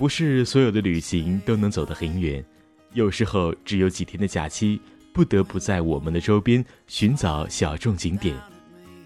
[0.00, 2.42] 不是所有的旅行都能走得很远，
[2.94, 4.80] 有时候只有几天的假期，
[5.12, 8.34] 不得不在我们的周边寻找小众景点。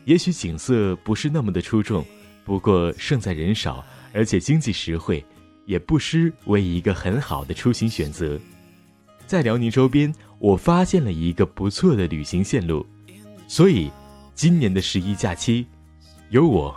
[0.05, 2.07] 也许景色不是那么的出众，
[2.45, 5.25] 不过胜在人少，而且经济实惠，
[5.66, 8.38] 也不失为一个很好的出行选择。
[9.27, 12.87] 在辽宁周边，我发现了一个不错的旅行线路，
[13.49, 13.91] 所以
[14.33, 15.66] 今年的十一假期，
[16.30, 16.73] 由我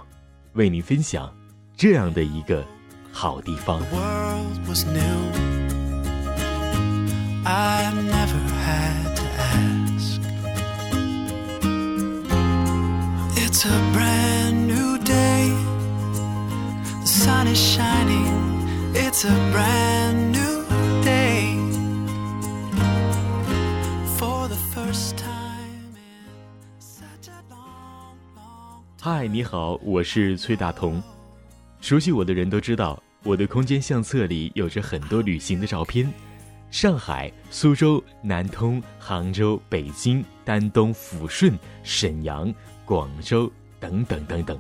[0.54, 1.32] 为您分享
[1.76, 2.66] 这样的一个
[3.20, 3.82] 好地方。
[29.02, 31.02] 嗨，你好，我是崔大同。
[31.82, 36.10] 熟悉我的人都知道，我的空间相册里有着很多旅行的照片：
[36.72, 42.54] 上海、苏州、南通、杭州、北京、丹东、抚顺、沈阳、
[42.86, 44.58] 广州等等等等。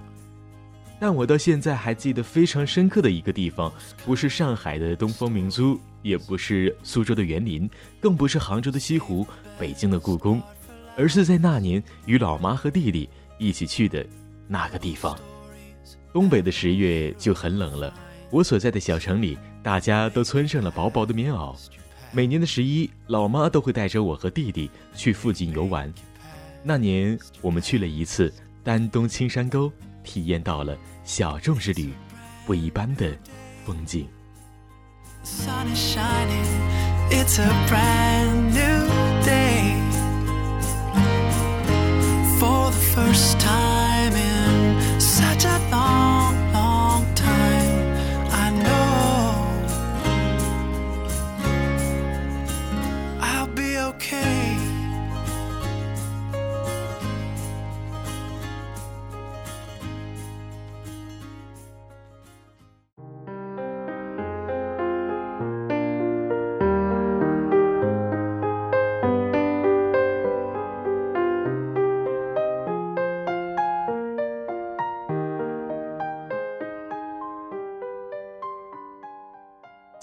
[0.99, 3.71] 但我到现在还记得非常深刻的一个地方，
[4.05, 7.69] 不是上海的东方明珠，也不是苏州的园林，
[8.01, 9.25] 更不是杭州的西湖、
[9.57, 10.41] 北京的故宫，
[10.97, 13.09] 而是在那年与老妈和弟弟
[13.39, 14.05] 一起去的。
[14.45, 15.17] 那个地方，
[16.11, 17.93] 东北的十月就很冷了。
[18.29, 21.55] 我所在的小城里，大家都穿上了薄薄的棉袄。
[22.11, 25.93] 每年的十一，老妈都会带着我和弟弟去附近游玩。
[26.63, 29.71] 那年，我们去了一次丹东青山沟，
[30.03, 31.93] 体验到了小众之旅
[32.45, 33.15] 不一般的
[33.65, 34.07] 风景。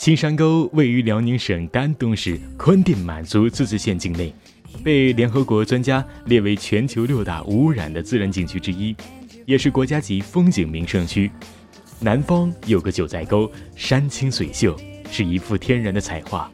[0.04, 4.30] 青山沟位于辽宁省丹东市宽甸满族自治县境内，
[4.82, 8.94] 被联合国专家列为全球六大无污染的自然景区之一，
[9.46, 11.30] 也是国家级风景名胜区。
[12.00, 14.76] 南方有个九寨沟，山清水秀，
[15.10, 16.50] 是一幅天然的彩画；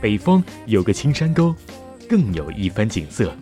[0.00, 1.54] 北方有个青山沟，
[2.08, 3.36] 更有一番景色。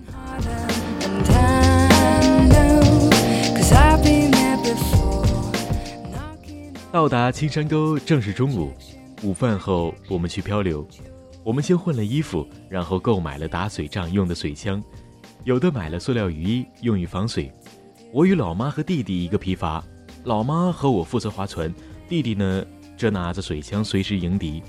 [6.90, 8.72] 到达青山沟正是中午。
[9.22, 10.86] 午饭后，我们去漂流。
[11.44, 14.82] 我们先换了衣服，然后购买了打水仗用的水枪，
[15.44, 17.52] 有的买了塑料雨衣用于防水。
[18.12, 19.80] 我与老妈和弟弟一个皮筏，
[20.24, 21.72] 老妈和我负责划船，
[22.08, 22.64] 弟弟呢
[22.96, 24.60] 则拿着水枪随时迎敌。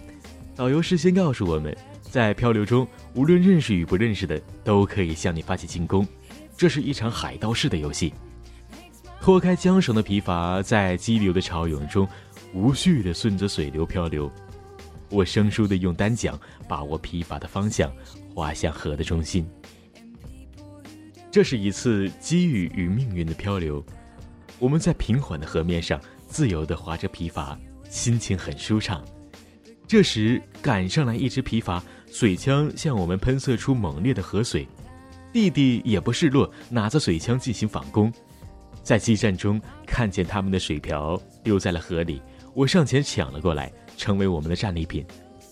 [0.55, 6.07] 导游事先告诉我们，在漂流中，无论认识与不认识的都可以向你发起进攻，
[6.55, 8.13] 这是一场海盗式的游戏。
[9.19, 12.05] 脱开缰绳的皮筏在激流的潮涌中
[12.53, 14.31] 无序地顺着水流漂流。
[15.09, 17.91] 我生疏地用单桨把握皮筏的方向，
[18.33, 19.47] 划向河的中心。
[21.29, 23.83] 这是一次机遇与命运的漂流。
[24.59, 27.57] 我们在平缓的河面上自由地划着皮筏，
[27.89, 29.03] 心情很舒畅。
[29.87, 34.67] 这时赶上来一只皮筏，水枪向我们喷射出猛烈的河水。
[35.31, 38.11] 弟弟也不示弱，拿着水枪进行反攻。
[38.83, 42.21] 在激战中，看见他们的水瓢丢在了河里，
[42.53, 43.71] 我上前抢了过来。
[43.95, 45.05] 成为我们的战利品。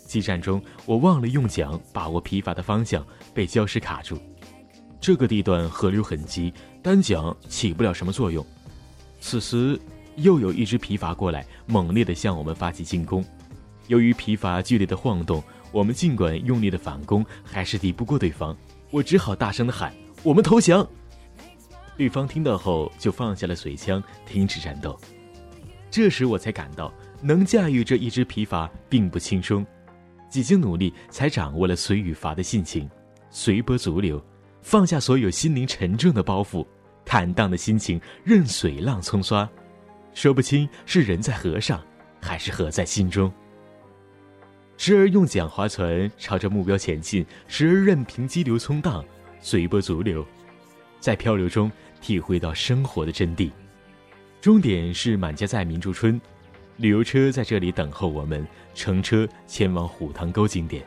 [0.08, 4.18] 激战中，我忘了用桨把握皮筏的方向，被礁石卡住。
[5.00, 8.46] 这个地段河流很急，单桨起不了什么作用。
[9.20, 9.80] 此时，
[10.16, 13.24] 又有一只皮筏过来，猛烈地向我们发起进攻。
[13.88, 18.58] 由于皮筏剧烈的晃动，我们尽管用力的反攻，还是敌不过对方。
[18.90, 19.94] 我只好大声地喊
[20.24, 20.86] ：“我们投降！”
[21.96, 25.00] 对方听到后，就放下了水枪，停止战斗。
[25.92, 26.92] 这时，我才感到。
[27.24, 29.64] 能驾驭这一只皮筏并不轻松，
[30.28, 32.90] 几经努力才掌握了随与筏的性情，
[33.30, 34.20] 随波逐流，
[34.64, 36.66] 放下所有心灵沉重的包袱，
[37.06, 39.48] 坦荡的心情任水浪冲刷，
[40.16, 41.80] 说不清是人在河上，
[42.20, 43.32] 还是河在心中。
[44.78, 49.06] 时而用桨划船朝着目标前进，时而任凭激流冲荡，
[49.40, 50.26] 随波逐流，
[51.00, 51.72] 在漂流中
[52.02, 53.52] 体会到生活的真谛。
[54.42, 56.20] 终点是满家寨民族村。
[56.78, 60.84] 旅游车在这里等候我们，乘车前往虎塘沟景点。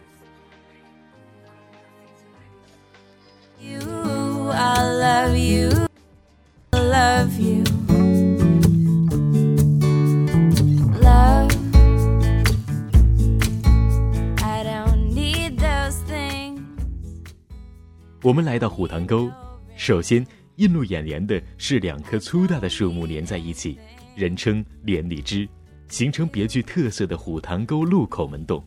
[18.21, 19.31] 我们来到虎塘沟，
[19.77, 23.79] 首先映入眼帘的是两棵粗大的树木连在一起，
[24.15, 25.49] 人称连理枝，
[25.89, 28.65] 形成别具特色的虎塘沟路口门洞。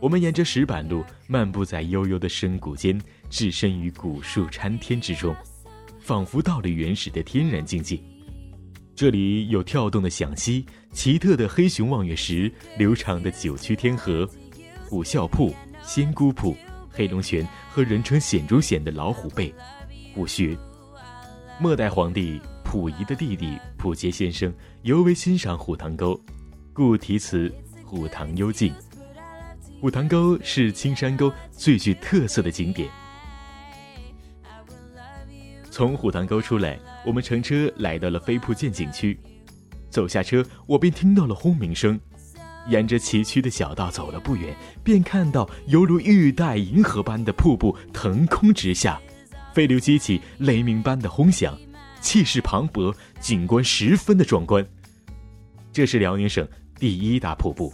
[0.00, 3.00] 我们沿着石板路漫步在悠悠的深谷间，
[3.30, 5.34] 置身于古树参天之中，
[6.00, 7.98] 仿佛到了原始的天然境界。
[8.94, 14.28] 这里有跳动的响溪、奇特的黑熊望月石、流长的九曲天河、
[14.84, 16.54] 虎啸瀑、仙姑瀑。
[16.94, 19.54] 黑龙泉和人称险中险的老虎背，
[20.14, 20.54] 虎穴。
[21.62, 26.20] 末代皇帝溥仪的弟弟溥杰先生尤为欣赏虎塘沟，
[26.72, 27.48] 故题词
[27.86, 28.72] 《虎塘幽静》。
[29.80, 32.90] 虎塘沟是青山沟最具特色的景点。
[35.70, 36.76] 从虎塘沟出来，
[37.06, 39.16] 我们乘车来到了飞瀑涧景区。
[39.88, 41.98] 走下车，我便听到了轰鸣声。
[42.66, 49.00] 沿着崎岖的小道走了不远，便看到犹如玉带银河般的瀑布腾空直下，
[49.52, 51.58] 飞流激起雷鸣般的轰响，
[52.00, 54.66] 气势磅礴，景观十分的壮观。
[55.72, 56.46] 这是辽宁省
[56.78, 57.72] 第一大瀑布，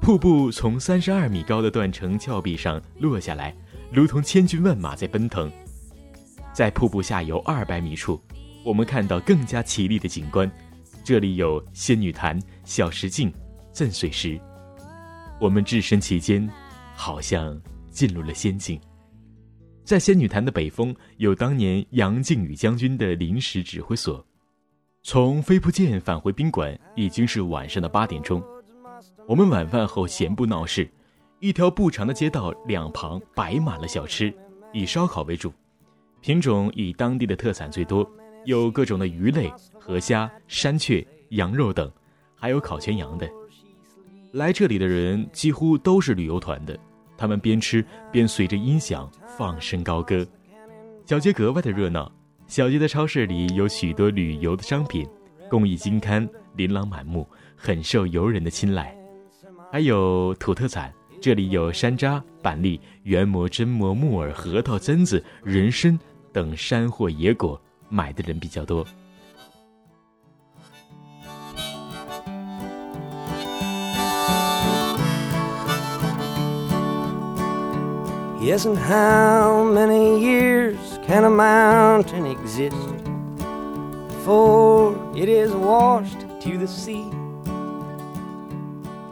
[0.00, 3.54] 瀑布从三十二米高的断层峭壁上落下来，
[3.92, 5.50] 如同千军万马在奔腾。
[6.52, 8.20] 在瀑布下游二百米处，
[8.64, 10.50] 我们看到更加绮丽的景观，
[11.02, 13.32] 这里有仙女潭、小石径。
[13.72, 14.38] 镇水石，
[15.40, 16.46] 我们置身其间，
[16.94, 17.58] 好像
[17.90, 18.78] 进入了仙境。
[19.84, 24.24] 在仙女潭的北峰，有当年杨靖宇将军的临时指挥所。
[25.02, 28.42] 从飞瀑涧返回宾馆，已经是晚上的八点钟。
[29.26, 30.88] 我们晚饭后闲步闹市，
[31.40, 34.32] 一条不长的街道两旁摆满了小吃，
[34.72, 35.52] 以烧烤为主，
[36.20, 38.08] 品种以当地的特产最多，
[38.44, 41.90] 有各种的鱼类、河虾、山雀、羊肉等，
[42.36, 43.28] 还有烤全羊的。
[44.30, 46.78] 来这里的人几乎都是旅游团的，
[47.22, 49.08] 他们边吃边随着音响
[49.38, 50.26] 放声高歌，
[51.06, 52.10] 小街格外的热闹。
[52.48, 55.06] 小街的超市里有许多旅游的商品，
[55.48, 57.24] 工艺精堪，琳琅满目，
[57.54, 58.92] 很受游人的青睐。
[59.70, 65.96] 还有土特产，这里有山楂、板栗、原蘑、榛蘑、木耳、核桃、榛子、人参
[66.32, 68.84] 等山货野果，买的人比较多。
[78.42, 82.74] Yes, and how many years can a mountain exist
[84.08, 87.04] before it is washed to the sea?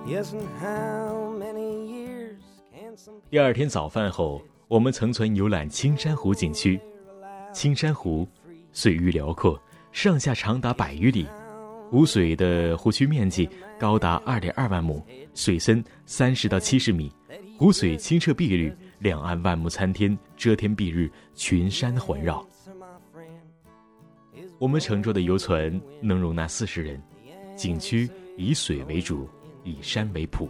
[0.04, 2.40] Yes, and how many years
[2.74, 6.80] can some 第二天早饭后，我们乘船游览青山湖景区。
[7.52, 8.26] 青山湖
[8.72, 9.56] 水域辽阔，
[9.92, 11.28] 上下长达百余里，
[11.88, 13.48] 湖水的湖区面积
[13.78, 15.00] 高达二点二万亩，
[15.34, 17.12] 水深三十到七十米，
[17.56, 18.74] 湖水清澈碧绿。
[19.00, 22.46] 两岸万木参天，遮天蔽日，群山环绕。
[24.58, 27.02] 我们乘坐的游船能容纳四十人。
[27.56, 29.28] 景区以水为主，
[29.64, 30.48] 以山为谱。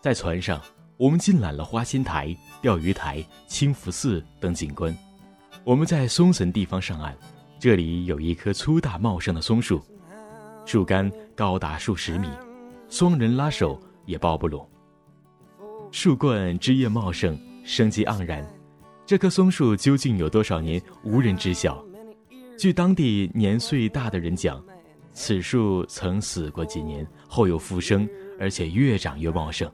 [0.00, 0.60] 在船上，
[0.98, 4.96] 我们尽览了花仙台、钓鱼台、清福寺等景观。
[5.64, 7.16] 我们在松神地方上岸，
[7.58, 9.82] 这里有一棵粗大茂盛的松树，
[10.66, 12.28] 树干高达数十米，
[12.88, 14.66] 双人拉手也抱不拢。
[15.92, 18.42] 树冠枝叶茂盛，生机盎然。
[19.04, 21.84] 这棵松树究竟有多少年，无人知晓。
[22.58, 24.64] 据当地年岁大的人讲，
[25.12, 28.08] 此树曾死过几年，后又复生，
[28.40, 29.70] 而且越长越茂盛，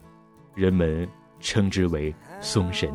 [0.56, 1.08] 人们
[1.38, 2.92] 称之为松神，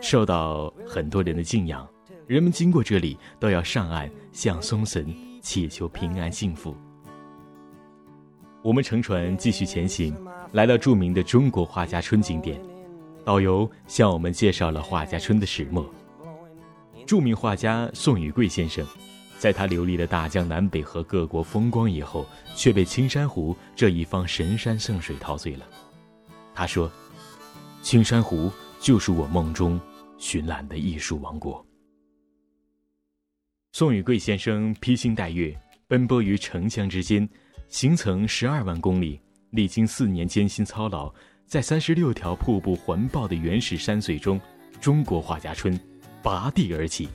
[0.00, 1.84] 受到很多人的敬仰。
[2.28, 6.72] 人们经过这里，都要上岸向松神祈求平安幸福。
[8.64, 10.16] 我们乘船继续前行。
[10.52, 12.58] 来到著名的中国画家村景点，
[13.22, 15.86] 导游向我们介绍了画家村的始末。
[17.06, 18.86] 著名画家宋雨桂先生，
[19.38, 22.24] 在他游历了大江南北和各国风光以后，
[22.56, 25.66] 却被青山湖这一方神山圣水陶醉了。
[26.54, 26.90] 他说
[27.82, 29.78] ：“青山湖就是我梦中
[30.16, 31.62] 寻览的艺术王国。”
[33.72, 35.54] 宋雨桂先生披星戴月，
[35.86, 37.28] 奔波于城乡之间，
[37.68, 39.20] 行程十二万公里。
[39.50, 41.14] 历经四年艰辛操劳，
[41.46, 44.40] 在三十六条瀑布环抱的原始山水中，
[44.80, 45.78] 中国画家村
[46.22, 47.08] 拔地而起。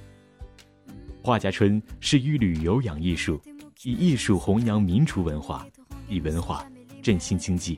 [1.22, 3.42] 画家村是以旅游养艺术，
[3.84, 5.68] 以艺术弘扬民族文化，
[6.08, 6.66] 以文化
[7.04, 7.78] 振兴经济。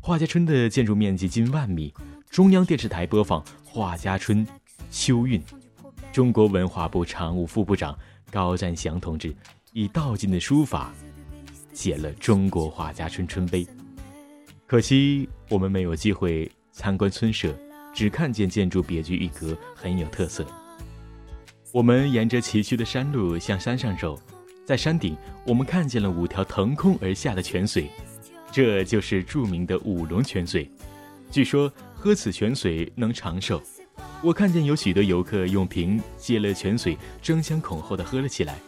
[0.00, 1.92] 画家村的建筑面积近万米，
[2.30, 4.46] 中央电视台播放画家村
[4.90, 5.38] 秋韵。
[6.10, 7.96] 中国文化部常务副部长
[8.30, 9.36] 高占祥同志
[9.74, 10.94] 以道尽的书法
[11.78, 13.64] 写了《中国画家村春碑》。
[14.66, 17.56] 可惜我们没有机会参观村舍，
[17.94, 20.44] 只看见建筑别具一格，很有特色。
[21.70, 24.20] 我们沿着崎岖的山路向山上走，
[24.66, 25.16] 在山顶，
[25.46, 27.88] 我们看见了五条腾空而下的泉水，
[28.50, 30.68] 这就是著名的五龙泉水。
[31.30, 33.62] 据说喝此泉水能长寿。
[34.20, 38.58] 我看见有许多游客用瓶接了泉水，争先恐后的喝了起来。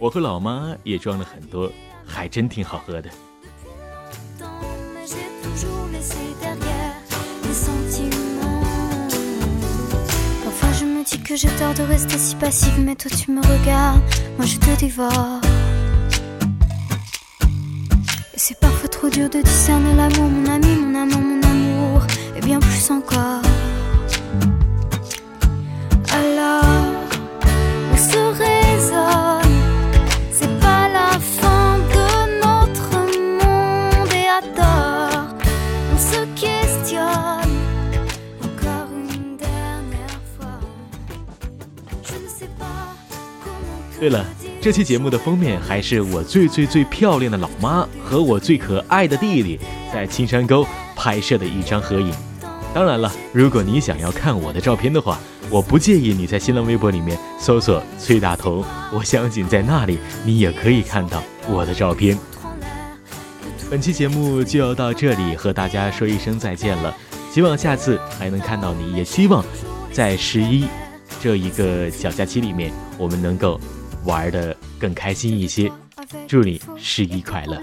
[0.00, 1.70] 我和老妈也装了很多，
[2.05, 3.09] 还真挺好喝的。
[11.09, 14.01] dis que j'ai tort de rester si passive, mais toi tu me regardes,
[14.37, 15.39] moi je te dévore.
[18.33, 22.01] Et c'est parfois trop dur de discerner l'amour, mon ami, mon amant, mon amour,
[22.35, 23.41] et bien plus encore.
[44.62, 49.58] 这期节目的封面还是我最最最漂亮的老妈和我最可爱的弟弟
[49.92, 50.64] 在青山沟
[50.94, 52.14] 拍摄的一张合影。
[52.72, 55.18] 当然了，如果你想要看我的照片的话，
[55.50, 62.16] 我不介意你在新浪微博里面搜索崔大同，我相信在那里你也可以看到我的照片。
[63.68, 66.96] 本期节目就要到这里，和大家说一声再见了。
[67.32, 69.44] 希望下次还能看到你，也希望
[69.90, 70.66] 在十一
[71.20, 73.60] 这一个小假期里面，我们能够
[74.04, 75.70] 玩的更开心一些。
[76.26, 77.60] 祝你十一快乐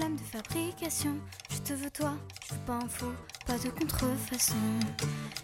[3.46, 4.54] ！pas de contrefaçon.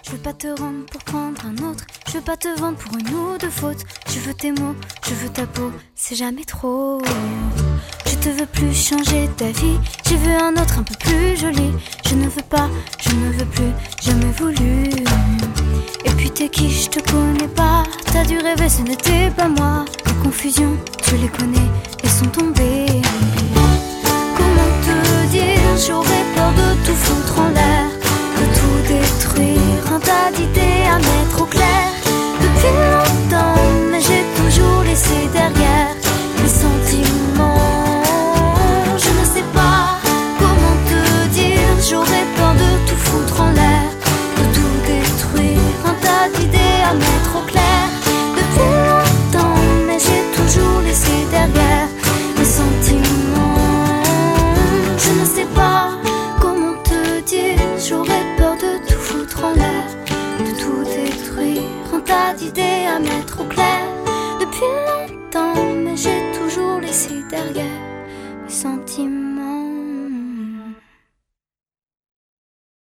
[0.04, 1.84] Je veux pas te rendre pour prendre un autre.
[2.06, 3.84] Je veux pas te vendre pour une ou deux fautes.
[4.08, 7.02] Je veux tes mots, je veux ta peau, c'est jamais trop.
[8.26, 9.78] Je te veux plus changer ta vie.
[10.04, 11.70] Je veux un autre un peu plus joli.
[12.08, 12.68] Je ne veux pas,
[12.98, 14.90] je ne veux plus, jamais voulu.
[16.04, 17.84] Et puis t'es qui, je te connais pas.
[18.12, 19.84] T'as dû rêver, ce n'était pas moi.
[20.06, 21.70] Les confusions, tu les connais,
[22.02, 22.95] elles sont tombées.